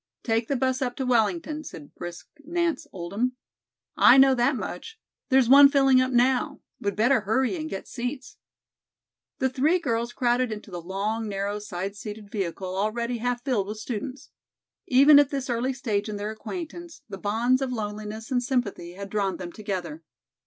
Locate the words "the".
0.47-0.55, 9.37-9.47, 10.71-10.81, 17.07-17.19